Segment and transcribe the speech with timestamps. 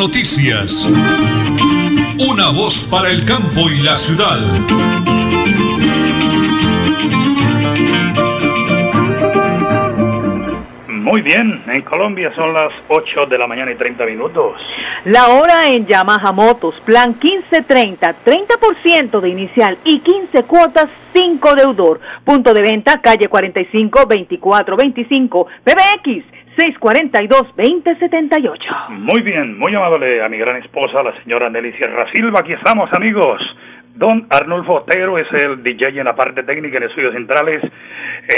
[0.00, 0.88] Noticias.
[2.26, 4.38] Una voz para el campo y la ciudad.
[10.88, 14.58] Muy bien, en Colombia son las 8 de la mañana y 30 minutos.
[15.04, 22.00] La hora en Yamaha Motos, plan 1530, 30% de inicial y 15 cuotas, 5 deudor.
[22.24, 28.90] Punto de venta, calle 45, 24, 25, PBX 642-2078.
[28.90, 32.40] Muy bien, muy amable a mi gran esposa, la señora Nelly Sierra Silva.
[32.40, 33.40] Aquí estamos, amigos.
[33.94, 37.62] Don Arnulfo Otero es el DJ en la parte técnica en estudios centrales.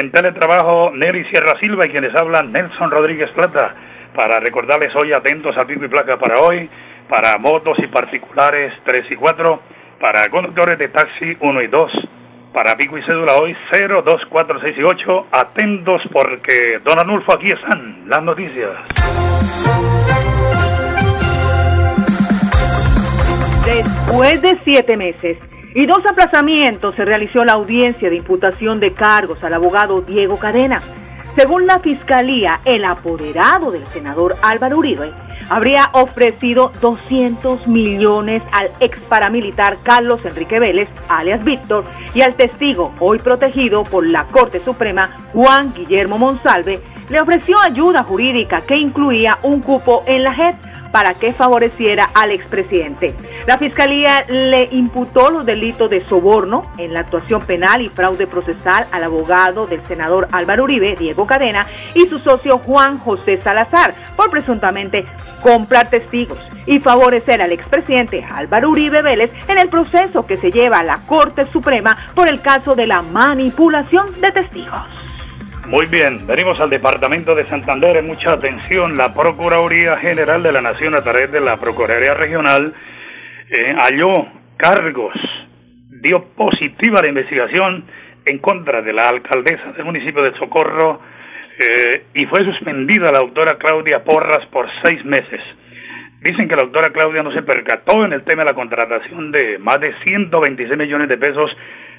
[0.00, 3.74] En teletrabajo, Nelly Sierra Silva y quienes hablan, Nelson Rodríguez Plata.
[4.14, 6.70] Para recordarles hoy atentos a pico y placa para hoy,
[7.08, 9.60] para motos y particulares 3 y 4,
[9.98, 11.92] para conductores de taxi 1 y 2,
[12.52, 15.27] para pico y cédula hoy 0, 2, 4, 6 y 8.
[15.33, 18.70] Atentos porque, don Arnulfo, aquí están las noticias.
[23.64, 25.39] Después de siete meses
[25.75, 30.83] y dos aplazamientos se realizó la audiencia de imputación de cargos al abogado Diego Cadena.
[31.37, 35.11] Según la Fiscalía, el apoderado del senador Álvaro Uribe
[35.48, 42.92] habría ofrecido 200 millones al ex paramilitar Carlos Enrique Vélez, alias Víctor, y al testigo,
[43.00, 49.38] hoy protegido por la Corte Suprema, Juan Guillermo Monsalve, le ofreció ayuda jurídica que incluía
[49.42, 53.16] un cupo en la JEP para que favoreciera al expresidente.
[53.46, 58.86] La Fiscalía le imputó los delitos de soborno en la actuación penal y fraude procesal
[58.92, 64.30] al abogado del senador Álvaro Uribe, Diego Cadena, y su socio Juan José Salazar por
[64.30, 65.04] presuntamente
[65.42, 70.78] comprar testigos y favorecer al expresidente Álvaro Uribe Vélez en el proceso que se lleva
[70.78, 75.11] a la Corte Suprema por el caso de la manipulación de testigos.
[75.68, 78.02] Muy bien, venimos al Departamento de Santander.
[78.02, 82.74] Mucha atención, la Procuraduría General de la Nación a través de la Procuraduría Regional
[83.48, 85.14] eh, halló cargos,
[85.88, 87.84] dio positiva la investigación
[88.26, 91.00] en contra de la alcaldesa del municipio de Socorro
[91.59, 95.41] eh, y fue suspendida la doctora Claudia Porras por seis meses.
[96.22, 99.58] Dicen que la doctora Claudia no se percató en el tema de la contratación de
[99.58, 101.50] más de 126 millones de pesos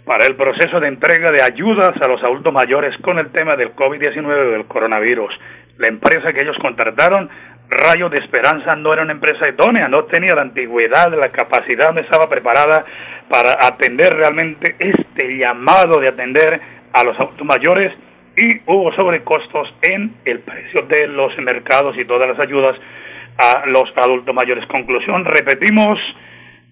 [0.05, 3.75] para el proceso de entrega de ayudas a los adultos mayores con el tema del
[3.75, 5.33] COVID-19 del coronavirus.
[5.77, 7.29] La empresa que ellos contrataron,
[7.69, 12.01] Rayo de Esperanza, no era una empresa idónea, no tenía la antigüedad, la capacidad, no
[12.01, 12.85] estaba preparada
[13.29, 17.93] para atender realmente este llamado de atender a los adultos mayores
[18.37, 22.75] y hubo sobrecostos en el precio de los mercados y todas las ayudas
[23.37, 24.65] a los adultos mayores.
[24.67, 25.97] Conclusión, repetimos,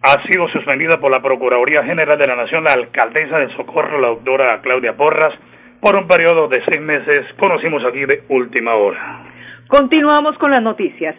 [0.02, 4.08] ha sido suspendida por la Procuraduría General de la Nación la alcaldesa de Socorro, la
[4.08, 5.34] doctora Claudia Porras,
[5.80, 9.24] por un periodo de seis meses, conocimos aquí de última hora.
[9.68, 11.16] Continuamos con las noticias.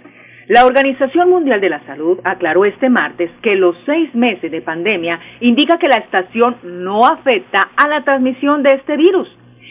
[0.48, 5.18] La Organización Mundial de la Salud aclaró este martes que los seis meses de pandemia
[5.40, 9.28] indica que la estación no afecta a la transmisión de este virus.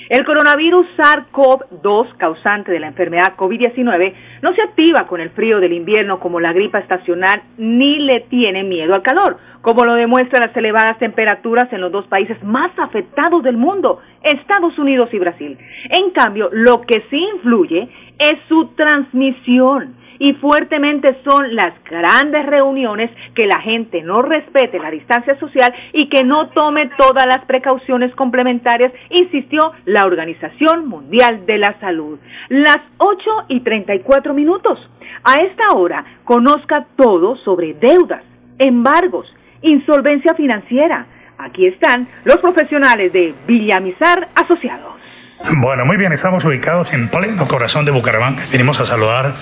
[0.09, 5.73] El coronavirus SARS-CoV-2, causante de la enfermedad COVID-19, no se activa con el frío del
[5.73, 10.55] invierno como la gripa estacional ni le tiene miedo al calor, como lo demuestran las
[10.55, 15.57] elevadas temperaturas en los dos países más afectados del mundo, Estados Unidos y Brasil.
[15.89, 23.09] En cambio, lo que sí influye es su transmisión y fuertemente son las grandes reuniones
[23.33, 28.13] que la gente no respete la distancia social y que no tome todas las precauciones
[28.13, 32.19] complementarias, insistió la Organización Mundial de la Salud.
[32.49, 34.79] Las 8 y 34 minutos.
[35.23, 38.23] A esta hora conozca todo sobre deudas,
[38.59, 39.27] embargos,
[39.61, 41.05] insolvencia financiera.
[41.37, 45.00] Aquí están los profesionales de Villamizar Asociados.
[45.49, 48.45] Bueno, muy bien, estamos ubicados en pleno corazón de Bucaramanga.
[48.51, 49.35] Venimos a saludar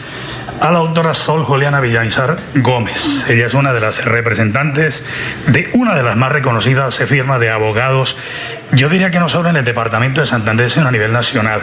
[0.61, 3.29] a la doctora Sol Juliana Villamizar Gómez.
[3.29, 5.03] Ella es una de las representantes
[5.47, 8.17] de una de las más reconocidas firmas de abogados,
[8.71, 11.61] yo diría que no solo en el departamento de Santander, sino a nivel nacional.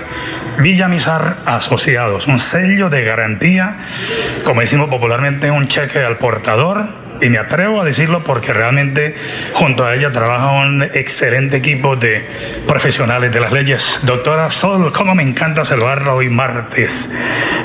[0.58, 3.78] Villamizar Asociados, un sello de garantía,
[4.44, 9.15] como decimos popularmente, un cheque al portador y me atrevo a decirlo porque realmente
[9.54, 12.27] junto a ella trabaja un excelente equipo de
[12.66, 14.01] profesionales de las leyes.
[14.03, 17.10] Doctora Sol, cómo me encanta saludarla hoy martes,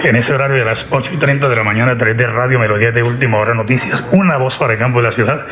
[0.03, 2.59] en ese horario de las 8 y 30 de la mañana a través de Radio
[2.59, 5.45] Melodía de Última Hora Noticias, una voz para el campo de la ciudad.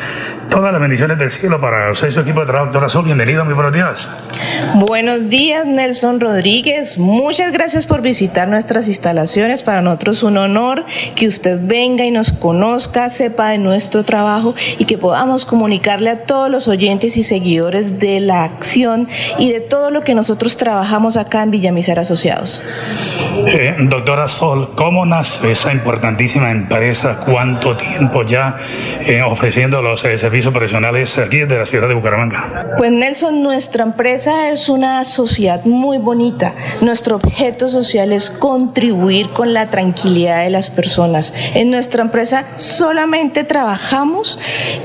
[0.48, 2.66] Todas las bendiciones del cielo para usted y su equipo de trabajo.
[2.66, 4.10] Doctora Sol, bienvenido, muy buenos días.
[4.74, 6.98] Buenos días, Nelson Rodríguez.
[6.98, 9.62] Muchas gracias por visitar nuestras instalaciones.
[9.62, 10.84] Para nosotros un honor
[11.16, 16.10] que usted venga y nos conozca, sepa de nuestro nuestro trabajo y que podamos comunicarle
[16.10, 20.56] a todos los oyentes y seguidores de la acción y de todo lo que nosotros
[20.56, 22.62] trabajamos acá en Villamizar Asociados.
[23.48, 27.18] Eh, doctora Sol, ¿cómo nace esa importantísima empresa?
[27.18, 28.54] ¿Cuánto tiempo ya
[29.06, 32.54] eh, ofreciendo los eh, servicios profesionales aquí de la ciudad de Bucaramanga?
[32.78, 36.54] Pues Nelson, nuestra empresa es una sociedad muy bonita.
[36.80, 41.34] Nuestro objeto social es contribuir con la tranquilidad de las personas.
[41.54, 43.79] En nuestra empresa solamente trabajamos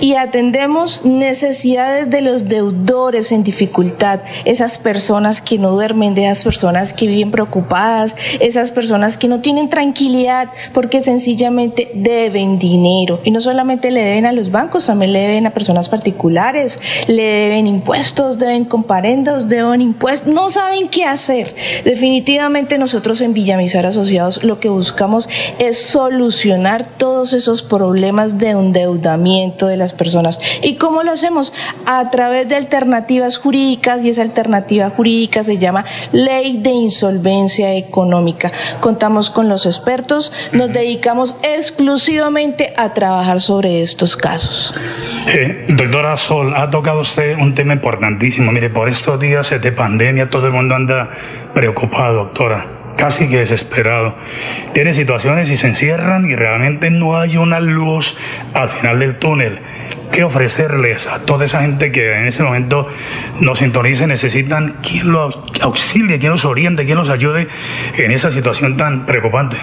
[0.01, 6.44] y atendemos necesidades de los deudores en dificultad, esas personas que no duermen, de esas
[6.44, 13.21] personas que viven preocupadas, esas personas que no tienen tranquilidad porque sencillamente deben dinero.
[13.24, 17.24] Y no solamente le deben a los bancos, también le deben a personas particulares, le
[17.24, 21.53] deben impuestos, deben comparendos, deben impuestos, no saben qué hacer.
[21.83, 29.67] Definitivamente nosotros en Villamizar Asociados lo que buscamos es solucionar todos esos problemas de endeudamiento
[29.67, 30.39] de las personas.
[30.63, 31.53] ¿Y cómo lo hacemos?
[31.85, 38.51] A través de alternativas jurídicas y esa alternativa jurídica se llama Ley de Insolvencia Económica
[38.79, 44.73] Contamos con los expertos, nos dedicamos exclusivamente a trabajar sobre estos casos.
[45.27, 48.51] Eh, doctora Sol, ha tocado usted un tema importantísimo.
[48.51, 51.09] Mire, por estos días de pandemia todo el mundo anda
[51.53, 54.15] preocupado, doctora casi que desesperado.
[54.74, 58.18] Tiene situaciones y se encierran y realmente no hay una luz
[58.53, 59.59] al final del túnel
[60.15, 62.88] qué ofrecerles a toda esa gente que en ese momento
[63.41, 67.50] nos sintonice, necesitan quien los auxilie, quien los oriente, quien los ayude
[67.97, 69.57] en esa situación tan preocupante.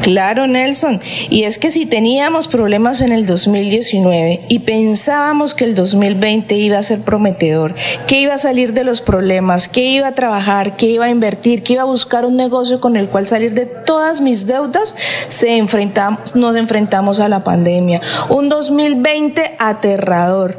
[0.00, 0.98] Claro, Nelson.
[1.28, 6.78] Y es que si teníamos problemas en el 2019 y pensábamos que el 2020 iba
[6.78, 7.74] a ser prometedor,
[8.06, 11.62] que iba a salir de los problemas, que iba a trabajar, que iba a invertir,
[11.62, 14.96] que iba a buscar un negocio con el cual salir de todas mis deudas,
[15.28, 18.00] se enfrentamos, nos enfrentamos a la pandemia.
[18.30, 20.54] Un 2020 a aterrador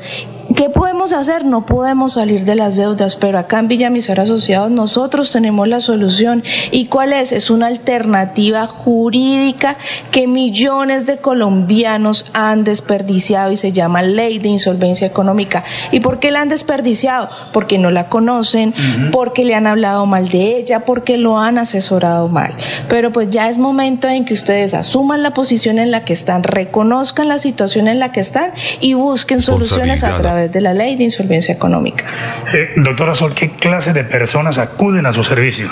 [0.55, 1.45] ¿Qué podemos hacer?
[1.45, 6.43] No podemos salir de las deudas, pero acá en Villamizar Asociados nosotros tenemos la solución.
[6.69, 7.31] ¿Y cuál es?
[7.31, 9.77] Es una alternativa jurídica
[10.11, 15.63] que millones de colombianos han desperdiciado y se llama Ley de Insolvencia Económica.
[15.91, 17.29] ¿Y por qué la han desperdiciado?
[17.51, 18.73] Porque no la conocen,
[19.11, 22.55] porque le han hablado mal de ella, porque lo han asesorado mal.
[22.89, 26.43] Pero pues ya es momento en que ustedes asuman la posición en la que están,
[26.43, 28.51] reconozcan la situación en la que están
[28.81, 32.05] y busquen soluciones a través de la ley de insolvencia económica.
[32.53, 35.69] Eh, doctora Sol, ¿qué clase de personas acuden a su servicio?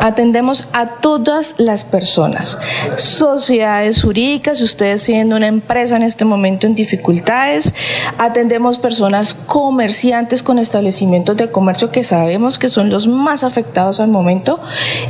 [0.00, 2.58] Atendemos a todas las personas,
[2.96, 7.74] sociedades jurídicas, ustedes tienen una empresa en este momento en dificultades,
[8.18, 14.08] atendemos personas comerciantes con establecimientos de comercio que sabemos que son los más afectados al
[14.08, 14.60] momento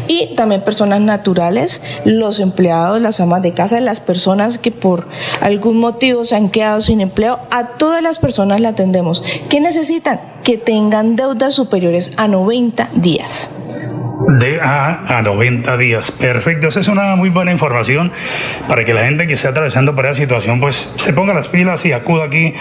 [0.09, 5.09] y también personas naturales, los empleados, las amas de casa, las personas que por
[5.41, 9.23] algún motivo se han quedado sin empleo, a todas las personas la atendemos.
[9.49, 10.21] ¿Qué necesitan?
[10.43, 13.51] Que tengan deudas superiores a 90 días
[14.41, 16.11] de a, a 90 días.
[16.11, 18.13] Perfecto, esa es una muy buena información
[18.69, 21.85] para que la gente que esté atravesando por esa situación pues se ponga las pilas
[21.85, 22.53] y acuda aquí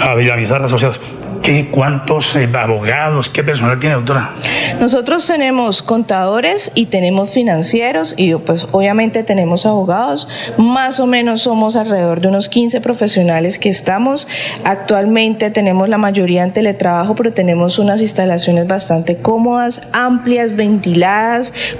[0.00, 1.00] a Villamizar Asociados.
[1.42, 4.34] ¿Qué, ¿Cuántos eh, abogados, qué personal tiene, doctora?
[4.80, 10.28] Nosotros tenemos contadores y tenemos financieros y pues obviamente tenemos abogados.
[10.58, 14.26] Más o menos somos alrededor de unos 15 profesionales que estamos.
[14.64, 20.95] Actualmente tenemos la mayoría en teletrabajo, pero tenemos unas instalaciones bastante cómodas, amplias, ventiladas.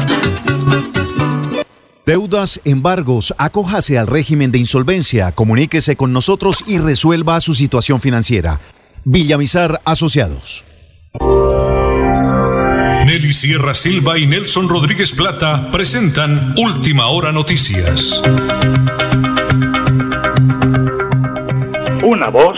[2.11, 8.59] Deudas, embargos, acójase al régimen de insolvencia, comuníquese con nosotros y resuelva su situación financiera.
[9.05, 10.65] Villamizar Asociados.
[13.05, 18.21] Nelly Sierra Silva y Nelson Rodríguez Plata presentan Última Hora Noticias.
[22.03, 22.57] Una voz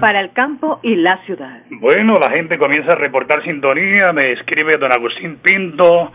[0.00, 1.62] para el campo y la ciudad.
[1.70, 6.10] Bueno, la gente comienza a reportar sintonía, me escribe don Agustín Pinto,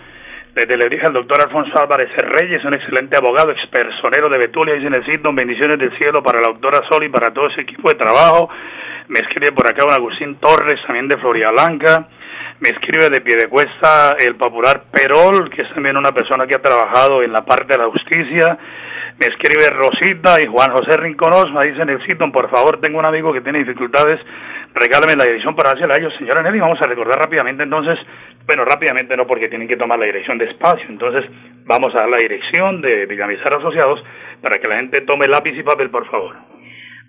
[0.56, 4.90] desde le dije al doctor Alfonso Álvarez Reyes, un excelente abogado, expersonero de Betulia, dice
[4.90, 8.50] necesito bendiciones del cielo para la doctora Sol y para todo ese equipo de trabajo.
[9.08, 12.08] Me escribe por acá don Agustín Torres, también de Florida Blanca.
[12.60, 17.24] Me escribe de Piedecuesta el popular Perol, que es también una persona que ha trabajado
[17.24, 18.58] en la parte de la justicia.
[19.20, 23.34] Me escribe Rosita y Juan José Rinconos, me dicen, Elciton, por favor, tengo un amigo
[23.34, 24.20] que tiene dificultades,
[24.74, 26.14] regálame la dirección para hacerla a ellos.
[26.18, 27.98] Señora Nelly, vamos a recordar rápidamente entonces,
[28.46, 31.26] bueno, rápidamente no, porque tienen que tomar la dirección de espacio, entonces
[31.66, 34.04] vamos a dar la dirección de Villamizar Asociados
[34.42, 36.36] para que la gente tome lápiz y papel, por favor.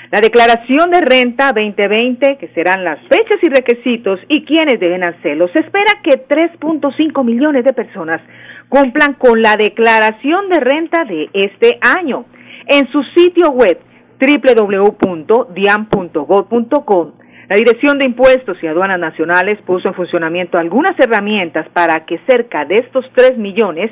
[0.09, 5.49] La declaración de renta 2020, que serán las fechas y requisitos y quiénes deben hacerlo,
[5.49, 8.21] se espera que 3.5 millones de personas
[8.69, 12.25] cumplan con la declaración de renta de este año.
[12.67, 13.79] En su sitio web
[14.19, 17.11] www.diam.gov.com,
[17.49, 22.65] la Dirección de Impuestos y Aduanas Nacionales puso en funcionamiento algunas herramientas para que cerca
[22.65, 23.89] de estos 3 millones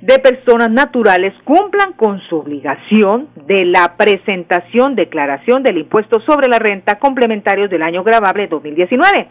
[0.00, 6.58] de personas naturales cumplan con su obligación de la presentación, declaración del impuesto sobre la
[6.58, 9.28] renta complementarios del año grabable 2019.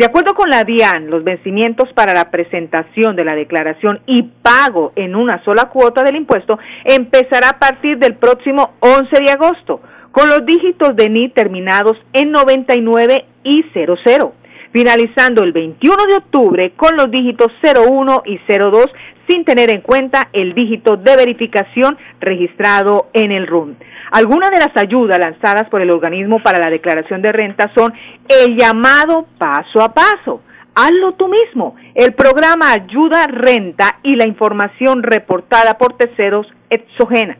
[0.00, 4.92] De acuerdo con la DIAN, los vencimientos para la presentación de la declaración y pago
[4.96, 10.30] en una sola cuota del impuesto empezará a partir del próximo 11 de agosto, con
[10.30, 14.32] los dígitos de NI terminados en 99 y 00
[14.72, 18.86] finalizando el 21 de octubre con los dígitos 01 y 02
[19.28, 23.76] sin tener en cuenta el dígito de verificación registrado en el RUN.
[24.10, 27.92] Algunas de las ayudas lanzadas por el organismo para la declaración de renta son
[28.28, 30.42] el llamado paso a paso,
[30.74, 37.36] hazlo tú mismo, el programa Ayuda Renta y la información reportada por terceros exogena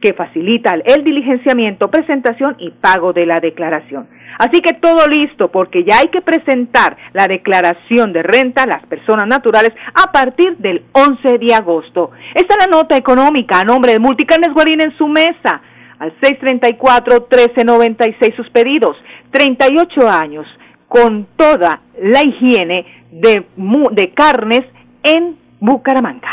[0.00, 4.08] que facilita el diligenciamiento, presentación y pago de la declaración.
[4.38, 8.86] Así que todo listo porque ya hay que presentar la declaración de renta a las
[8.86, 12.12] personas naturales a partir del 11 de agosto.
[12.34, 15.60] Esta es la nota económica a nombre de Multicarnes Guarín en su mesa
[15.98, 18.96] al 634-1396 sus pedidos,
[19.30, 20.46] 38 años
[20.88, 23.44] con toda la higiene de,
[23.92, 24.62] de carnes
[25.02, 26.28] en Bucaramanga.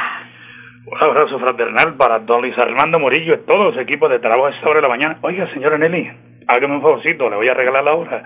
[0.87, 4.51] Un abrazo fraternal para don Luis Armando Morillo y todos los equipos de trabajo a
[4.51, 5.17] esta hora de la mañana.
[5.21, 6.11] Oiga, señora Nelly,
[6.47, 8.23] hágame un favorcito, le voy a regalar la hora.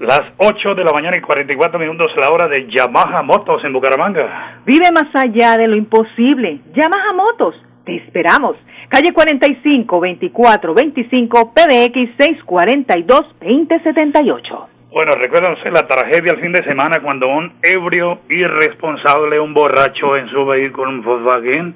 [0.00, 4.62] Las 8 de la mañana y 44 minutos la hora de Yamaha Motos en Bucaramanga.
[4.66, 6.58] Vive más allá de lo imposible.
[6.74, 8.56] Yamaha Motos, te esperamos.
[8.88, 14.68] Calle 45, 24, 25, PBX 642, 2078.
[14.92, 20.28] Bueno, recuérdense la tragedia el fin de semana cuando un ebrio irresponsable, un borracho en
[20.28, 21.74] su vehículo, un Volkswagen,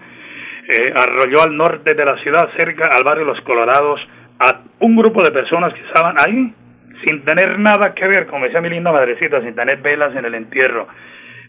[0.68, 4.00] eh, arrolló al norte de la ciudad, cerca al barrio Los Colorados,
[4.38, 6.52] a un grupo de personas que estaban ahí
[7.04, 10.34] sin tener nada que ver, como decía mi linda madrecita, sin tener velas en el
[10.34, 10.86] entierro.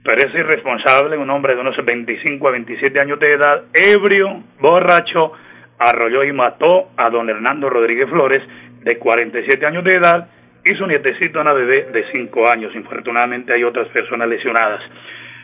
[0.07, 5.33] Pero es irresponsable, un hombre de unos 25 a 27 años de edad, ebrio, borracho,
[5.77, 8.41] arrolló y mató a don Hernando Rodríguez Flores,
[8.85, 10.29] de 47 años de edad,
[10.63, 12.73] y su nietecito, una bebé de 5 años.
[12.73, 14.79] Infortunadamente hay otras personas lesionadas.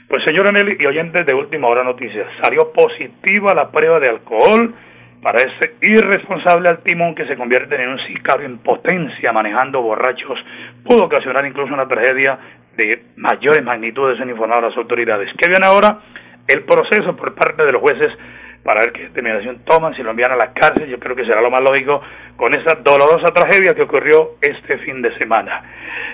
[0.07, 4.73] Pues señor Anel y oyentes de Última Hora Noticias, salió positiva la prueba de alcohol
[5.21, 10.39] para ese irresponsable al timón que se convierte en un sicario en potencia manejando borrachos.
[10.85, 12.39] Pudo ocasionar incluso una tragedia
[12.75, 15.29] de mayores magnitudes, han informado las autoridades.
[15.37, 15.99] ¿Qué viene ahora?
[16.47, 18.11] El proceso por parte de los jueces
[18.63, 21.41] para ver qué determinación toman, si lo envían a la cárcel, yo creo que será
[21.41, 22.01] lo más lógico
[22.37, 25.63] con esa dolorosa tragedia que ocurrió este fin de semana.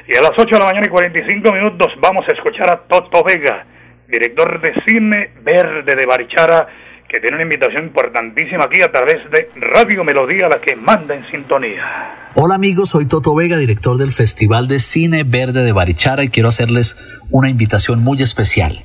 [0.07, 3.23] Y a las 8 de la mañana y 45 minutos vamos a escuchar a Toto
[3.23, 3.65] Vega,
[4.07, 6.67] director de Cine Verde de Barichara,
[7.09, 11.25] que tiene una invitación importantísima aquí a través de Radio Melodía, la que manda en
[11.31, 12.31] sintonía.
[12.35, 16.49] Hola amigos, soy Toto Vega, director del Festival de Cine Verde de Barichara y quiero
[16.49, 18.83] hacerles una invitación muy especial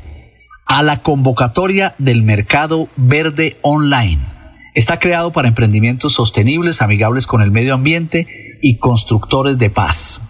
[0.65, 4.21] a la convocatoria del Mercado Verde Online.
[4.75, 8.27] Está creado para emprendimientos sostenibles, amigables con el medio ambiente
[8.63, 10.23] y constructores de paz.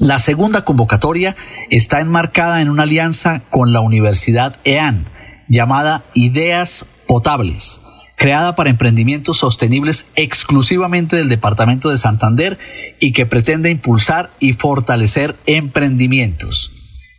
[0.00, 1.34] La segunda convocatoria
[1.70, 5.06] está enmarcada en una alianza con la Universidad EAN,
[5.50, 7.82] llamada Ideas Potables,
[8.16, 12.58] creada para emprendimientos sostenibles exclusivamente del Departamento de Santander
[13.00, 16.72] y que pretende impulsar y fortalecer emprendimientos.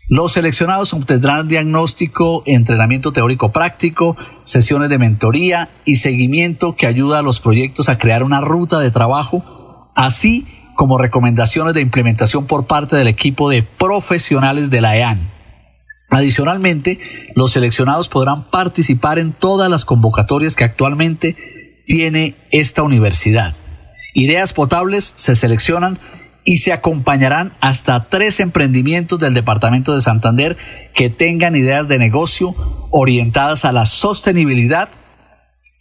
[0.08, 7.22] Los seleccionados obtendrán diagnóstico, entrenamiento teórico práctico, sesiones de mentoría y seguimiento que ayuda a
[7.22, 10.46] los proyectos a crear una ruta de trabajo, así
[10.76, 15.41] como recomendaciones de implementación por parte del equipo de profesionales de la EAN.
[16.12, 17.00] Adicionalmente,
[17.36, 21.38] los seleccionados podrán participar en todas las convocatorias que actualmente
[21.86, 23.56] tiene esta universidad.
[24.14, 25.98] Ideas potables se seleccionan
[26.44, 30.58] y se acompañarán hasta tres emprendimientos del Departamento de Santander
[30.94, 32.56] que tengan ideas de negocio
[32.90, 34.90] orientadas a la sostenibilidad,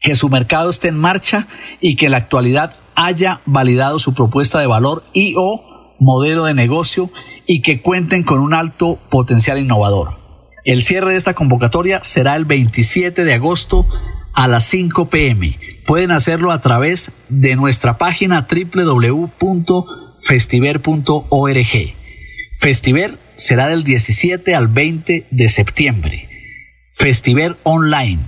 [0.00, 1.49] que su mercado esté en marcha
[1.80, 6.54] y que en la actualidad haya validado su propuesta de valor y o modelo de
[6.54, 7.10] negocio
[7.49, 10.19] y que cuenten con un alto potencial innovador.
[10.64, 13.86] El cierre de esta convocatoria será el 27 de agosto
[14.32, 15.58] a las 5 pm.
[15.86, 19.30] Pueden hacerlo a través de nuestra página www
[20.20, 21.94] festiver.org.
[22.58, 26.28] Festiver será del 17 al 20 de septiembre.
[26.92, 28.20] Festiver Online.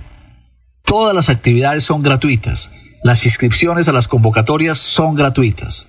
[0.83, 2.71] Todas las actividades son gratuitas.
[3.03, 5.87] Las inscripciones a las convocatorias son gratuitas.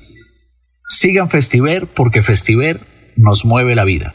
[0.87, 2.80] Sigan Festiver porque Festiver
[3.16, 4.14] nos mueve la vida.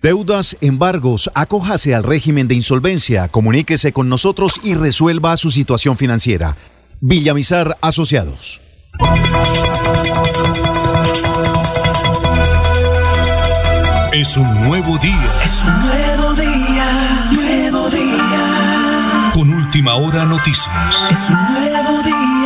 [0.00, 6.56] Deudas, embargos, acójase al régimen de insolvencia, comuníquese con nosotros y resuelva su situación financiera.
[7.00, 8.60] Villamizar Asociados.
[14.12, 15.32] Es un nuevo día.
[15.44, 19.30] Es un nuevo día, nuevo día.
[19.34, 21.10] Con última hora noticias.
[21.10, 22.37] Es un nuevo día,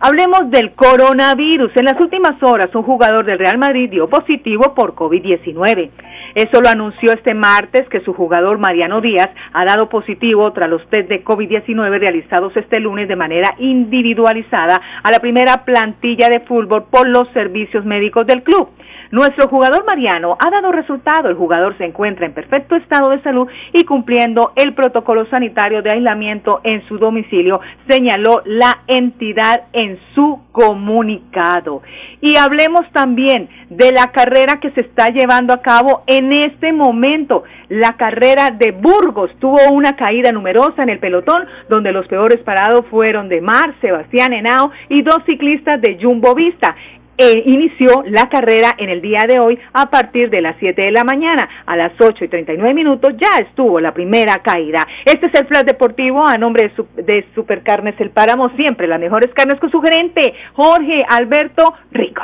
[0.00, 1.74] Hablemos del coronavirus.
[1.76, 5.90] En las últimas horas, un jugador del Real Madrid dio positivo por COVID-19.
[6.34, 10.84] Eso lo anunció este martes que su jugador Mariano Díaz ha dado positivo tras los
[10.88, 16.86] test de COVID-19 realizados este lunes de manera individualizada a la primera plantilla de fútbol
[16.90, 18.68] por los servicios médicos del club.
[19.14, 21.28] Nuestro jugador Mariano ha dado resultado.
[21.28, 25.92] El jugador se encuentra en perfecto estado de salud y cumpliendo el protocolo sanitario de
[25.92, 31.82] aislamiento en su domicilio, señaló la entidad en su comunicado.
[32.20, 37.44] Y hablemos también de la carrera que se está llevando a cabo en este momento.
[37.68, 42.84] La carrera de Burgos tuvo una caída numerosa en el pelotón, donde los peores parados
[42.90, 46.74] fueron de Mar, Sebastián Henao y dos ciclistas de Jumbo Vista
[47.16, 50.92] e inició la carrera en el día de hoy a partir de las 7 de
[50.92, 51.48] la mañana.
[51.66, 54.86] A las 8 y 39 minutos ya estuvo la primera caída.
[55.04, 59.32] Este es el Flash Deportivo a nombre de, de Supercarnes El Páramo, siempre las mejores
[59.34, 62.22] carnes con su gerente, Jorge Alberto Rico.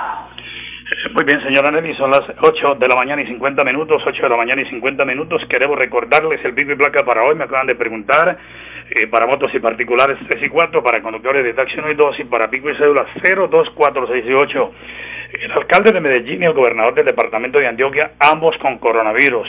[1.15, 4.29] Muy bien, señora Nelly, son las 8 de la mañana y 50 minutos, 8 de
[4.29, 5.41] la mañana y 50 minutos.
[5.49, 8.37] Queremos recordarles el pico y placa para hoy, me acaban de preguntar,
[8.91, 12.21] eh, para motos y particulares 3 y 4, para conductores de taxi 1 y 2
[12.21, 14.73] y para pico y cédula 0, 2, 4, 6 y 8.
[15.43, 19.47] El alcalde de Medellín y el gobernador del departamento de Antioquia, ambos con coronavirus.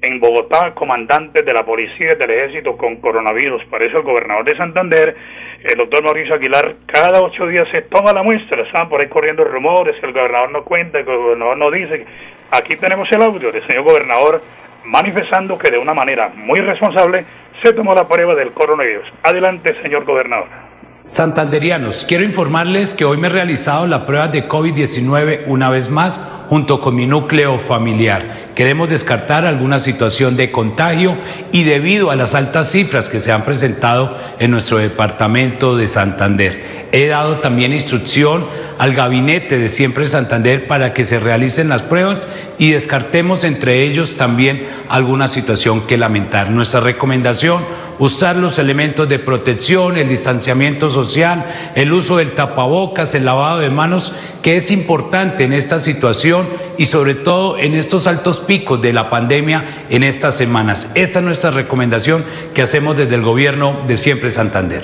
[0.00, 3.64] En Bogotá, comandantes de la policía y del ejército con coronavirus.
[3.64, 5.16] Para eso el gobernador de Santander,
[5.64, 8.62] el doctor Mauricio Aguilar, cada ocho días se toma la muestra.
[8.62, 12.06] Están por ahí corriendo rumores, el gobernador no cuenta, el gobernador no dice.
[12.52, 14.40] Aquí tenemos el audio del señor gobernador
[14.84, 17.24] manifestando que de una manera muy responsable
[17.62, 19.06] se tomó la prueba del coronavirus.
[19.22, 20.63] Adelante, señor gobernador.
[21.06, 26.18] Santanderianos, quiero informarles que hoy me he realizado la prueba de COVID-19 una vez más
[26.48, 28.52] junto con mi núcleo familiar.
[28.54, 31.18] Queremos descartar alguna situación de contagio
[31.52, 36.86] y debido a las altas cifras que se han presentado en nuestro departamento de Santander.
[36.90, 38.46] He dado también instrucción
[38.78, 44.16] al gabinete de Siempre Santander para que se realicen las pruebas y descartemos entre ellos
[44.16, 46.50] también alguna situación que lamentar.
[46.50, 47.62] Nuestra recomendación,
[47.98, 53.70] usar los elementos de protección, el distanciamiento social, el uso del tapabocas, el lavado de
[53.70, 56.46] manos, que es importante en esta situación
[56.78, 60.92] y sobre todo en estos altos picos de la pandemia en estas semanas.
[60.94, 64.82] Esta es nuestra recomendación que hacemos desde el gobierno de Siempre Santander.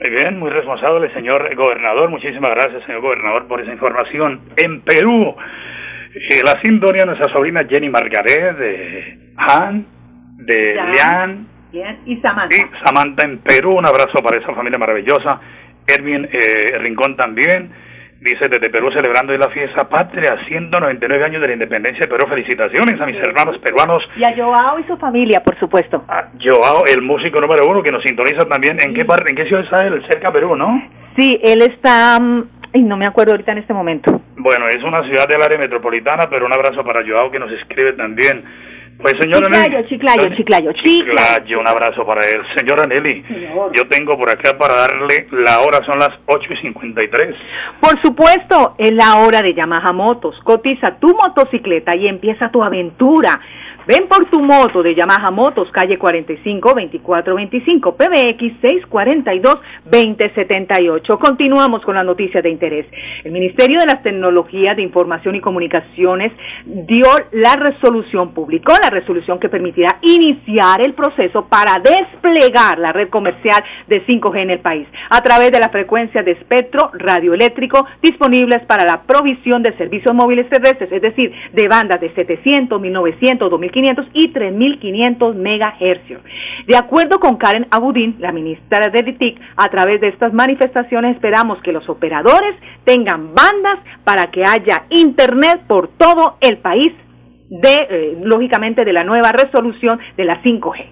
[0.00, 2.08] Muy bien, muy responsable, señor gobernador.
[2.08, 4.40] Muchísimas gracias, señor gobernador, por esa información.
[4.56, 5.34] En Perú,
[6.14, 9.86] eh, la sintonía de nuestra sobrina Jenny Margaret, de Han,
[10.36, 12.56] de Lian y Samantha.
[12.56, 13.78] y Samantha en Perú.
[13.78, 15.40] Un abrazo para esa familia maravillosa.
[15.86, 17.70] Erwin eh, Rincón también.
[18.20, 22.26] Dice desde Perú celebrando la fiesta patria, 199 años de la independencia de Perú.
[22.28, 24.02] Felicitaciones a mis hermanos peruanos.
[24.16, 26.04] Y a Joao y su familia, por supuesto.
[26.08, 28.76] A Joao, el músico número uno que nos sintoniza también.
[28.84, 30.04] ¿En qué parte, en qué ciudad está él?
[30.08, 30.82] Cerca Perú, ¿no?
[31.16, 34.20] Sí, él está, mm, y no me acuerdo ahorita en este momento.
[34.36, 37.92] Bueno, es una ciudad del área metropolitana, pero un abrazo para Joao que nos escribe
[37.92, 38.42] también.
[39.00, 39.88] Pues señora Chiclayo, Nelly.
[39.88, 40.72] Chiclayo, Chiclayo, Chiclayo.
[40.72, 42.42] Chiclayo, un abrazo para él.
[42.56, 43.24] Señora Nelly,
[43.76, 47.34] yo tengo por acá para darle la hora, son las 8 y 53.
[47.80, 50.34] Por supuesto, es la hora de Yamaha Motos.
[50.42, 53.40] Cotiza tu motocicleta y empieza tu aventura.
[53.88, 59.54] Ven por tu moto de Yamaha Motos, calle 45 2425, PBX 642
[59.86, 61.18] 2078.
[61.18, 62.84] Continuamos con la noticia de interés.
[63.24, 66.32] El Ministerio de las Tecnologías de Información y Comunicaciones
[66.66, 73.08] dio la resolución, publicó la resolución que permitirá iniciar el proceso para desplegar la red
[73.08, 78.66] comercial de 5G en el país a través de la frecuencia de espectro radioeléctrico disponibles
[78.66, 83.77] para la provisión de servicios móviles terrestres, es decir, de bandas de 700, 1900, 2500
[84.12, 86.22] y 3500 megahercios.
[86.66, 91.60] De acuerdo con Karen Abudín, la ministra de DITIC, a través de estas manifestaciones esperamos
[91.62, 96.92] que los operadores tengan bandas para que haya internet por todo el país
[97.48, 100.84] de, eh, lógicamente, de la nueva resolución de la 5G.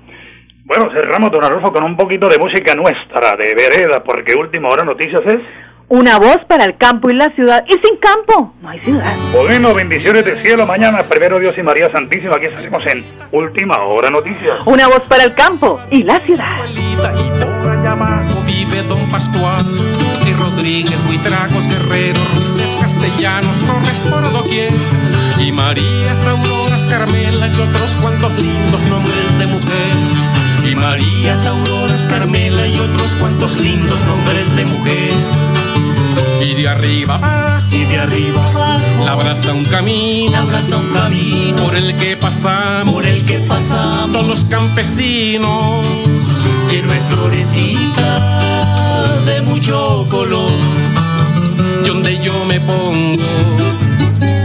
[0.64, 4.84] Bueno, cerramos, don Arnulfo, con un poquito de música nuestra, de vereda, porque última hora
[4.84, 5.65] noticias es...
[5.88, 7.64] Una voz para el campo y la ciudad.
[7.68, 9.14] Y sin campo, no hay ciudad.
[9.32, 10.66] Bueno, bendiciones de cielo.
[10.66, 12.36] Mañana, primero Dios y María Santísima.
[12.36, 14.58] Aquí estaremos en Última Hora Noticias.
[14.66, 16.56] Una voz para el campo y la ciudad.
[16.74, 19.64] Y por allá abajo vive Don Pascual
[20.26, 24.72] y Rodríguez, Buitragos, Guerrero, Ruices, Castellanos, Torres por doquier.
[25.38, 30.68] Y Marías, Auroras, Carmela y otros cuantos lindos nombres de mujer.
[30.68, 35.05] Y Marías, Auroras, Carmela y otros cuantos lindos nombres de mujer.
[36.56, 41.56] Y de arriba abajo, Y de arriba abajo, la abraza un camino, abraza un camino
[41.62, 44.12] por el que pasamos, por el que pasamos.
[44.12, 45.84] todos los campesinos.
[46.86, 48.38] No es florecita
[49.24, 50.50] de mucho color.
[51.84, 53.22] Y donde yo me pongo,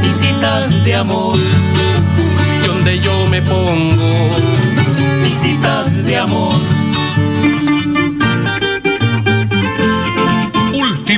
[0.01, 1.37] Visitas de amor,
[2.63, 4.29] y donde yo me pongo.
[5.23, 6.53] visitas de amor.